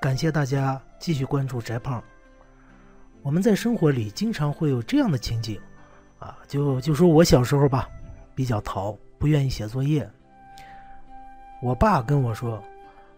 [0.00, 2.02] 感谢大家继续关注翟胖。
[3.20, 5.60] 我们在生活里经常会有这样的情景，
[6.18, 7.86] 啊，就就说我小时候吧，
[8.34, 10.10] 比较淘，不愿意写作业。
[11.60, 12.62] 我爸跟我说：“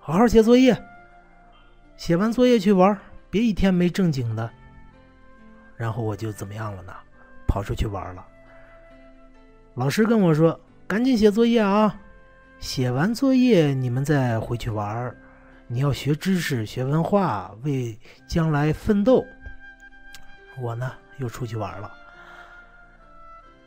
[0.00, 0.74] 好好写作业，
[1.98, 4.50] 写完作业去玩，别一天没正经的。”
[5.76, 6.94] 然后我就怎么样了呢？
[7.46, 8.26] 跑出去玩了。
[9.74, 10.58] 老师跟我说
[10.88, 12.00] ：“赶紧写作业啊，
[12.58, 15.14] 写完作业你们再回去玩。
[15.72, 19.24] 你要学知识、学文化，为将来奋斗。”
[20.60, 21.92] 我呢又出去玩了。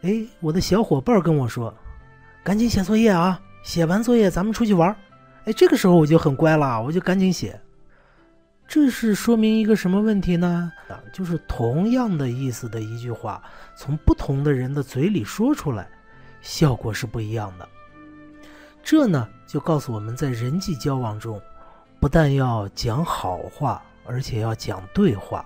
[0.02, 1.74] 哎，我的小伙伴跟我说
[2.44, 4.94] ：“赶紧写作业啊，写完作业咱们出去玩。”
[5.48, 7.58] 哎，这个时候我就很乖了，我就赶紧写。
[8.68, 10.70] 这是说明一个什么问题呢？
[10.90, 13.42] 啊，就是同样的意思的一句话，
[13.78, 15.88] 从不同的人的嘴里说出来，
[16.42, 17.68] 效果是不一样的。
[18.84, 21.42] 这呢，就告诉我们在人际交往中，
[22.04, 25.46] 不但要讲好话，而且要讲对话。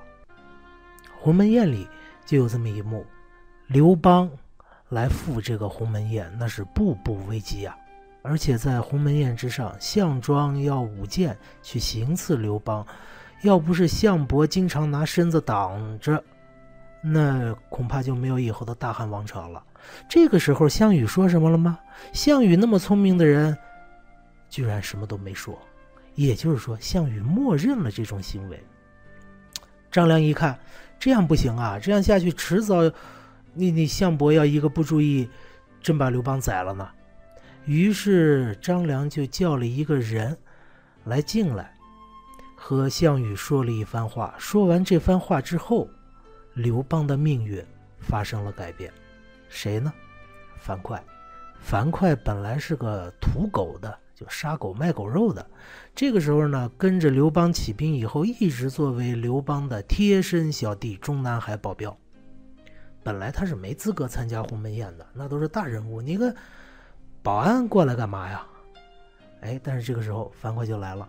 [1.16, 1.88] 鸿门宴里
[2.26, 3.06] 就有这么一幕，
[3.68, 4.28] 刘邦
[4.90, 7.78] 来赴这个鸿门宴，那是步步危机啊！
[8.24, 12.84] 而且在鸿门宴之上，项庄要舞剑去行刺刘邦，
[13.44, 16.24] 要不是项伯经常拿身子挡着，
[17.02, 19.64] 那恐怕就没有以后的大汉王朝了。
[20.10, 21.78] 这个时候，项羽说什么了吗？
[22.14, 23.56] 项羽那么聪明的人，
[24.50, 25.56] 居然什么都没说，
[26.18, 28.60] 也就是说，项羽默认了这种行为。
[29.92, 30.60] 张良一看，
[31.00, 31.80] 这样不行啊！
[31.80, 32.82] 这样下去，迟早，
[33.54, 35.30] 你你项伯要一个不注意，
[35.80, 36.90] 真把刘邦宰了呢。
[37.66, 40.36] 于是张良就叫了一个人
[41.06, 41.72] 来进来，
[42.56, 44.34] 和项羽说了一番话。
[44.40, 45.88] 说完这番话之后，
[46.56, 47.64] 刘邦的命运
[48.00, 48.92] 发生了改变。
[49.50, 49.94] 谁呢？
[50.60, 51.00] 樊哙。
[51.62, 54.00] 樊哙本来是个屠狗的。
[54.18, 55.48] 就杀狗卖狗肉的，
[55.94, 61.96] 这个时候呢，跟着刘邦起兵以后，一直作为刘邦的贴身小弟、中南海保镖。
[63.04, 66.36] 本来他是没资格参加鸿门宴的，那都是大人物，你个
[67.22, 68.44] 保安过来干嘛呀？
[69.42, 71.08] 哎，但是这个时候樊哙就来了。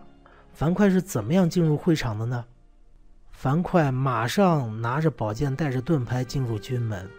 [0.53, 2.45] 樊哙是怎么样进入会场的呢？
[3.31, 7.09] 樊哙马上拿着宝剑，带着盾牌进入军门。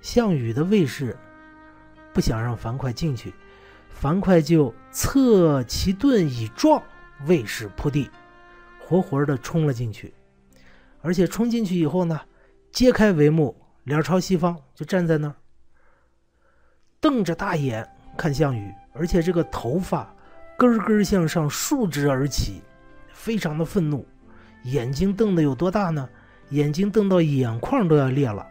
[0.00, 1.16] 项羽的卫士
[2.12, 3.32] 不想让樊哙进去。
[3.98, 6.82] 樊哙就侧其盾以撞，
[7.26, 8.10] 卫士扑地，
[8.78, 10.12] 活活的冲了进去。
[11.00, 12.20] 而且冲进去以后呢，
[12.70, 15.34] 揭开帷幕，脸朝西方，就站在那儿，
[17.00, 20.14] 瞪着大眼看项羽，而且这个头发
[20.58, 22.60] 根根向上竖直而起，
[23.14, 24.06] 非常的愤怒，
[24.64, 26.06] 眼睛瞪得有多大呢？
[26.50, 28.46] 眼睛瞪到眼眶都要裂了。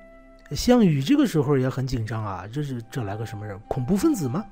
[0.52, 3.60] 项羽这个时候也很紧张啊，这是这来个什么人？
[3.68, 4.44] 恐怖分子吗？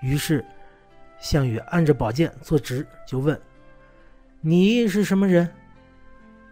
[0.00, 0.44] 于是，
[1.18, 3.40] 项羽按着宝剑坐直，就问
[4.40, 5.48] ：“你是什么人？”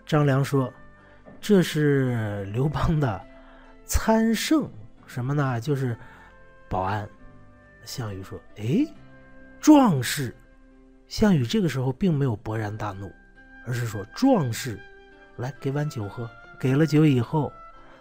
[0.07, 0.73] 张良说
[1.41, 3.21] ：“这是刘邦的
[3.85, 4.71] 参圣，
[5.07, 5.61] 什么呢？
[5.61, 5.97] 就是
[6.69, 7.09] 保安。”
[7.85, 8.87] 项羽说：“哎，
[9.61, 10.35] 壮士！”
[11.09, 13.11] 项羽这个时候并没有勃然大怒，
[13.67, 14.79] 而是说：“壮士，
[15.37, 16.29] 来给碗酒喝。”
[16.61, 17.53] 给了酒以后，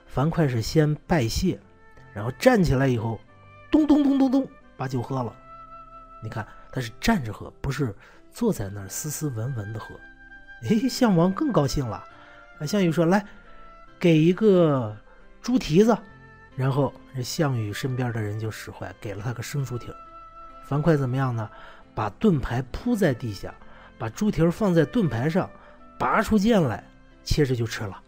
[0.08, 1.60] 樊哙是先拜谢，
[2.12, 3.20] 然后站起来以后，
[3.70, 4.50] 咚咚咚咚咚。
[4.78, 5.36] 把酒喝了，
[6.24, 7.94] 你看他是站着喝，不是
[8.32, 9.88] 坐在那儿斯斯文文的喝。
[10.70, 12.04] 哎，项王更高兴了。
[12.60, 13.26] 啊，项羽说：“来，
[14.00, 14.96] 给一个
[15.42, 15.98] 猪蹄子。”
[16.56, 19.94] 然后这项羽身边的人就使坏，给了他个生猪蹄。
[20.66, 21.50] 樊哙怎么样呢？
[21.94, 23.54] 把盾牌铺在地下，
[23.98, 25.50] 把猪蹄放在盾牌上，
[25.98, 26.84] 拔出剑来，
[27.24, 28.00] 切着就吃了。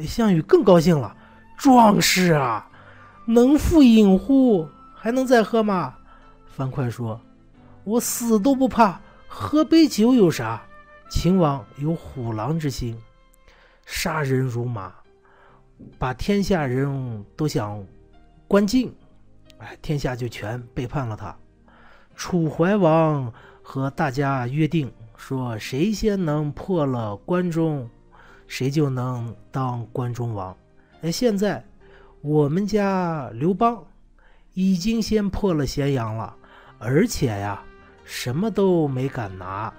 [0.00, 1.16] 项羽更高兴了
[1.56, 2.68] ：“壮士啊，
[3.24, 4.68] 能复饮乎？”
[5.04, 5.94] 还能再喝吗？
[6.46, 7.20] 樊哙说
[7.84, 8.98] ：“我死都不怕，
[9.28, 10.62] 喝杯酒有啥？
[11.10, 12.98] 秦王有虎狼之心，
[13.84, 14.94] 杀人如麻，
[15.98, 17.84] 把天下人都想
[18.48, 18.96] 关禁，
[19.58, 21.36] 哎，天下就全背叛了他。
[22.16, 23.30] 楚怀王
[23.62, 27.86] 和大家约定说，谁先能破了关中，
[28.46, 30.56] 谁就能当关中王。
[31.02, 31.62] 哎，现在
[32.22, 33.84] 我们家刘邦。”
[34.54, 36.34] 已经先破了咸阳了，
[36.78, 37.60] 而且呀，
[38.04, 39.72] 什么都没敢拿，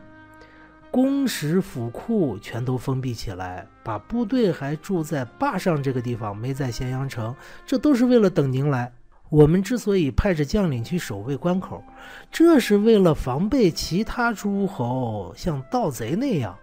[0.91, 7.33] 宫室府库全都封闭起来，把部队还住在坝上这个地方，没在咸阳城。
[7.65, 8.91] 这都是为了等您来。
[9.29, 11.83] 我们之所以派着将领去守卫关口，
[12.29, 16.55] 这是为了防备其他诸侯像盗贼那样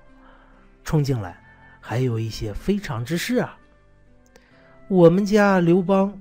[0.85, 1.43] 冲进来，
[1.81, 3.57] 还有一些非常之事啊。
[4.89, 6.13] 我们家刘邦。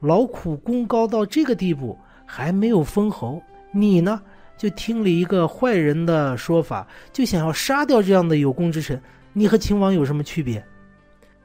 [0.00, 3.42] 劳苦功高到这个地步，还没有封侯。
[3.72, 4.22] 你呢，
[4.56, 9.00] 就听了一个坏人的说法，就想要杀掉这样的有功之臣。
[9.32, 10.64] 你和秦王有什么区别？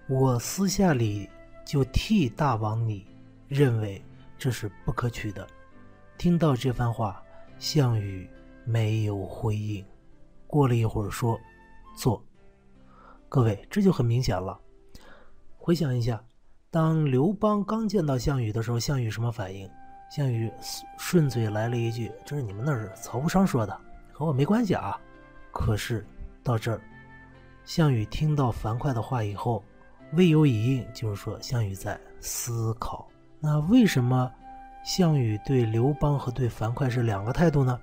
[0.08, 1.30] 我私下里
[1.66, 3.06] 就替大王你
[3.48, 4.02] 认为
[4.38, 5.46] 这是不可取的。
[6.18, 7.22] 听到这番话，
[7.60, 8.30] 项羽
[8.64, 9.84] 没有回应。
[10.48, 11.40] 过了一会儿，说
[11.98, 12.22] ：“坐。”
[13.28, 14.60] 各位，这就很明显了。
[15.58, 16.22] 回想一下，
[16.72, 19.70] 当刘邦刚见到项羽的时候，项羽什么反应？
[20.10, 20.50] 项羽
[20.98, 23.78] 顺嘴来了一句：“这是你们那儿曹无伤说的，
[24.14, 24.98] 和我没关系啊。”
[25.52, 26.06] 可是
[26.42, 26.80] 到这儿，
[27.66, 29.62] 项羽听到樊哙的话以后，
[30.14, 33.06] 未有以应，就是说项羽在思考。
[33.42, 34.32] 那为什么
[34.86, 37.78] 项羽对刘邦和对樊哙是两个态度呢？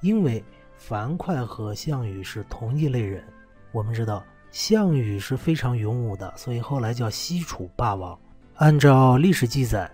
[0.00, 0.42] 因为
[0.78, 3.22] 樊哙和项羽是同一类人。
[3.70, 8.16] 我们知道项羽是非常勇武的，所以后来叫西楚霸王。
[8.58, 9.90] 按照历史记载。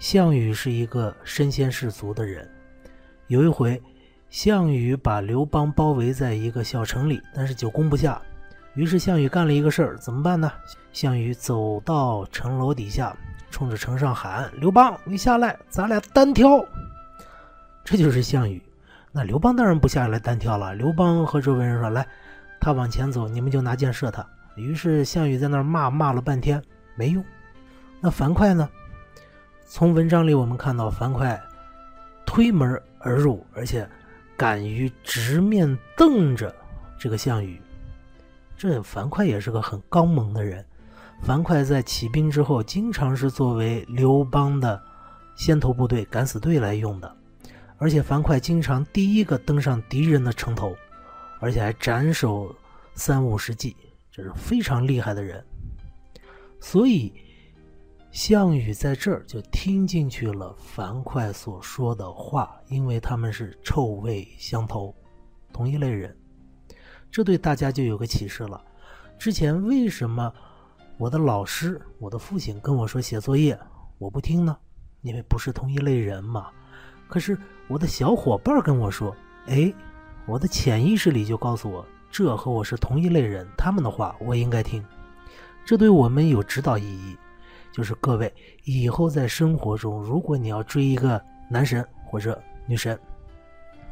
[0.00, 2.50] 项羽是一个身先士卒的人。
[3.26, 3.78] 有一回，
[4.30, 8.18] 项羽把刘邦包围在一个小城里，但是久攻不下。
[8.72, 10.50] 于是项羽干了一个事儿，怎么办呢？
[10.94, 13.14] 项羽走到城楼底下，
[13.50, 16.64] 冲着城上喊：“刘邦，你下来，咱俩单挑。”
[17.84, 18.62] 这就是项羽。
[19.12, 20.74] 那刘邦当然不下来单挑了。
[20.74, 22.06] 刘邦和周围人说：“来，
[22.60, 24.26] 他往前走，你们就拿箭射他。”
[24.56, 26.62] 于是项羽在那儿骂骂了半天，
[26.94, 27.24] 没用。
[28.00, 28.68] 那樊哙呢？
[29.66, 31.38] 从文章里我们看到，樊哙
[32.26, 33.88] 推门而入，而且
[34.36, 36.54] 敢于直面瞪着
[36.98, 37.60] 这个项羽。
[38.56, 40.64] 这樊哙也是个很刚猛的人。
[41.22, 44.82] 樊哙在起兵之后，经常是作为刘邦的
[45.36, 47.16] 先头部队、敢死队来用的。
[47.78, 50.76] 而且樊哙经常第一个登上敌人的城头，
[51.40, 52.54] 而且还斩首
[52.94, 53.76] 三五十计，
[54.12, 55.44] 这是非常厉害的人。
[56.60, 57.12] 所以。
[58.12, 64.92] 项羽在这儿就听进去了樊哙所说的话，因为他们是臭味相投，
[65.52, 66.12] 同一类人，
[67.08, 68.60] 这对大家就有个启示了。
[69.16, 70.34] 之前为什么
[70.98, 73.56] 我的老师、我的父亲跟我说写作业，
[73.98, 74.58] 我不听呢？
[75.02, 76.50] 因为不是同一类人嘛。
[77.08, 77.38] 可是
[77.68, 79.16] 我的小伙伴跟我说，
[79.46, 79.72] 哎，
[80.26, 84.84] 我的潜意识里就告诉我，这和我是同一类人，他们的话我应该听，
[85.64, 87.16] 这对我们有指导意义。
[87.72, 88.32] 就是各位
[88.64, 92.98] 以后在生活中，如果你要追一个男神或者女神，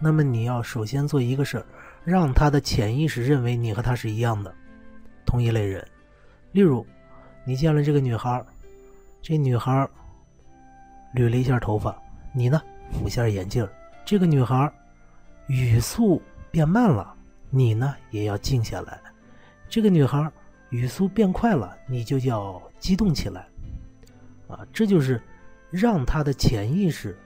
[0.00, 1.66] 那么你要首先做一个事儿，
[2.04, 4.52] 让他的潜意识认为你和他是一样的，
[5.24, 5.86] 同一类人。
[6.50, 6.84] 例如，
[7.44, 8.44] 你见了这个女孩，
[9.22, 9.88] 这女孩
[11.14, 11.96] 捋了一下头发，
[12.32, 12.60] 你呢
[12.92, 13.66] 扶下眼镜
[14.04, 14.70] 这个女孩
[15.48, 17.14] 语速变慢了，
[17.50, 19.00] 你呢也要静下来。
[19.68, 20.30] 这个女孩
[20.70, 23.46] 语速变快了，你就要激动起来。
[24.46, 25.20] 啊，这就是
[25.70, 27.18] 让他的潜意识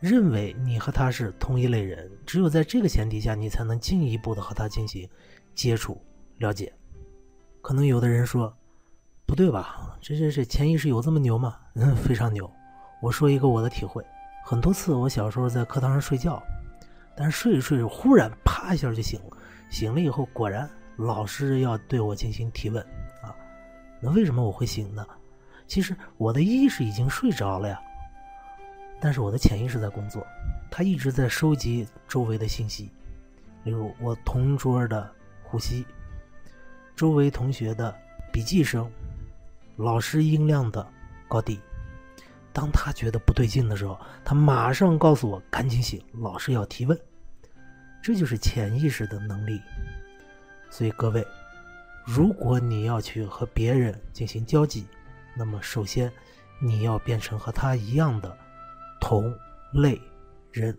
[0.00, 2.10] 认为你和他是同一类人。
[2.26, 5.08] 只有在这个前提下，你才能进一步的和他进行
[5.54, 6.00] 接触、
[6.38, 6.72] 了解。
[7.62, 8.54] 可能有的人说，
[9.26, 9.96] 不对吧？
[10.00, 11.56] 这这这潜意识有这么牛吗？
[11.74, 12.50] 嗯， 非常牛。
[13.02, 14.04] 我说一个我的体会：
[14.44, 16.42] 很多次我小时候在课堂上睡觉，
[17.16, 19.36] 但是睡着睡着，忽然啪一下就醒了。
[19.70, 22.82] 醒了以后，果然老师要对我进行提问
[23.22, 23.34] 啊。
[24.00, 25.04] 那为什么我会醒呢？
[25.66, 27.80] 其实我的意识已经睡着了呀，
[29.00, 30.24] 但是我的潜意识在工作，
[30.70, 32.90] 它一直在收集周围的信息，
[33.64, 35.10] 例如我同桌的
[35.42, 35.84] 呼吸、
[36.94, 37.92] 周围同学的
[38.32, 38.88] 笔记声、
[39.76, 40.86] 老师音量的
[41.26, 41.58] 高低。
[42.56, 46.98] 当他觉得不对劲的时候，他马上告诉我赶紧醒，老师要提问。
[48.02, 49.60] 这就是潜意识的能力。
[50.70, 51.22] 所以各位，
[52.06, 54.86] 如果你要去和别人进行交际，
[55.34, 56.10] 那么，首先，
[56.58, 58.34] 你要变成和他一样的
[59.02, 59.30] 同
[59.74, 60.00] 类
[60.50, 60.74] 人。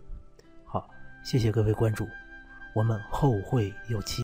[0.66, 0.90] 好，
[1.24, 2.08] 谢谢各位关注，
[2.74, 4.16] 我们后会有期。